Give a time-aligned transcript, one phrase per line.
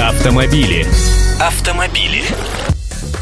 [0.00, 0.86] Автомобили.
[1.38, 2.22] Автомобили.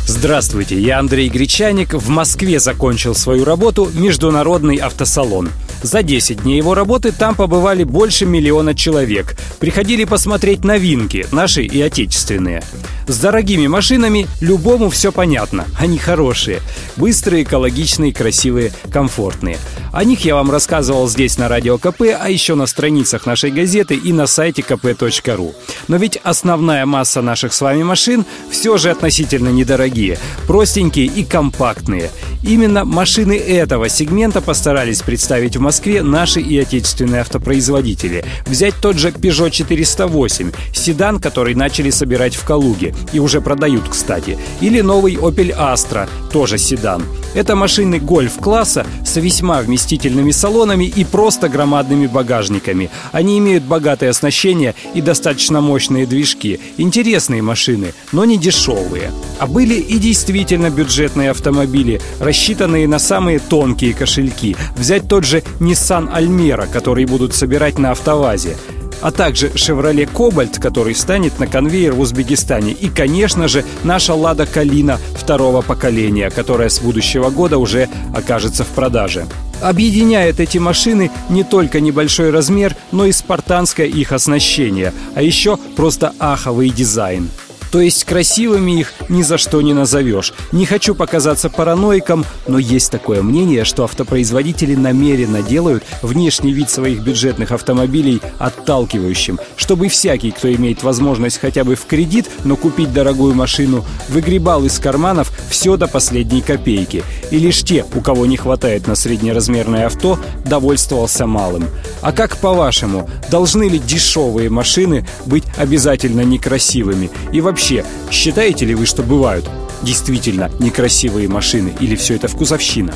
[0.07, 1.93] Здравствуйте, я Андрей Гречаник.
[1.93, 5.51] В Москве закончил свою работу Международный автосалон.
[5.83, 9.37] За 10 дней его работы там побывали больше миллиона человек.
[9.59, 12.63] Приходили посмотреть новинки, наши и отечественные.
[13.09, 15.67] С дорогими машинами любому все понятно.
[15.79, 16.61] Они хорошие.
[16.97, 19.59] Быстрые, экологичные, красивые, комфортные.
[19.93, 23.95] О них я вам рассказывал здесь на Радио КП, а еще на страницах нашей газеты
[23.95, 25.55] и на сайте kp.ru.
[25.89, 32.11] Но ведь основная масса наших с вами машин все же относительно недорогие, простенькие и компактные.
[32.43, 38.25] Именно машины этого сегмента постарались представить в Москве наши и отечественные автопроизводители.
[38.47, 44.39] Взять тот же Peugeot 408, седан, который начали собирать в Калуге и уже продают, кстати,
[44.61, 47.03] или новый Opel Astra, тоже седан.
[47.35, 52.91] Это машины гольф-класса с весьма вместительными салонами и просто громадными багажниками.
[53.13, 56.61] Они имеют богатое оснащение и достаточно мощные движки.
[56.79, 59.13] Интересные машины, но не дешевые.
[59.39, 64.57] А были и действительно бюджетные автомобили, рассчитанные на самые тонкие кошельки.
[64.77, 68.57] Взять тот же Nissan Almera, который будут собирать на автовазе
[69.01, 74.47] а также Chevrolet Cobalt, который станет на конвейер в Узбекистане, и, конечно же, наша Лада
[74.47, 79.27] Калина второго поколения, которая с будущего года уже окажется в продаже.
[79.61, 86.13] Объединяет эти машины не только небольшой размер, но и спартанское их оснащение, а еще просто
[86.19, 87.29] аховый дизайн.
[87.71, 90.33] То есть красивыми их ни за что не назовешь.
[90.53, 97.01] Не хочу показаться параноиком, но есть такое мнение, что автопроизводители намеренно делают внешний вид своих
[97.01, 103.35] бюджетных автомобилей отталкивающим, чтобы всякий, кто имеет возможность хотя бы в кредит, но купить дорогую
[103.35, 107.05] машину, выгребал из карманов все до последней копейки.
[107.31, 111.67] И лишь те, у кого не хватает на среднеразмерное авто, довольствовался малым.
[112.01, 117.11] А как по-вашему, должны ли дешевые машины быть обязательно некрасивыми?
[117.33, 119.45] И вообще вообще, считаете ли вы, что бывают
[119.83, 122.95] действительно некрасивые машины или все это вкусовщина?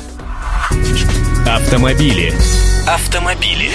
[1.45, 2.33] Автомобили.
[2.87, 3.71] Автомобили.